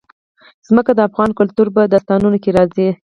ځمکه 0.67 0.91
د 0.95 0.99
افغان 1.09 1.29
کلتور 1.39 1.67
په 1.75 1.81
داستانونو 1.93 2.37
کې 2.43 2.49
راځي. 2.57 2.89